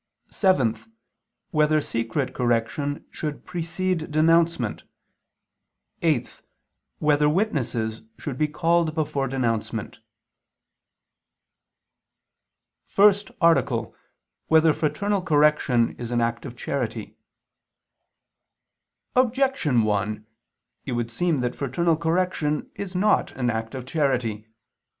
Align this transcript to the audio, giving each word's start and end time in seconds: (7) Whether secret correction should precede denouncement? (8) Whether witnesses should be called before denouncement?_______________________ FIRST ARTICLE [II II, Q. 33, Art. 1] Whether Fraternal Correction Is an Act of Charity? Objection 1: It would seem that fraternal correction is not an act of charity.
(7) 0.31 0.75
Whether 1.51 1.79
secret 1.79 2.33
correction 2.33 3.05
should 3.11 3.45
precede 3.45 4.09
denouncement? 4.09 4.81
(8) 6.01 6.41
Whether 6.97 7.29
witnesses 7.29 8.01
should 8.17 8.35
be 8.35 8.47
called 8.47 8.95
before 8.95 9.27
denouncement?_______________________ 9.27 9.97
FIRST 12.87 13.29
ARTICLE 13.39 13.77
[II 13.77 13.85
II, 13.85 13.91
Q. 13.91 13.91
33, 13.91 13.97
Art. 13.99 14.01
1] 14.47 14.47
Whether 14.63 14.73
Fraternal 14.73 15.21
Correction 15.21 15.95
Is 15.99 16.09
an 16.09 16.19
Act 16.19 16.47
of 16.47 16.55
Charity? 16.57 17.15
Objection 19.15 19.83
1: 19.83 20.25
It 20.87 20.93
would 20.93 21.11
seem 21.11 21.41
that 21.41 21.53
fraternal 21.55 21.95
correction 21.95 22.71
is 22.73 22.95
not 22.95 23.33
an 23.33 23.51
act 23.51 23.75
of 23.75 23.85
charity. 23.85 24.47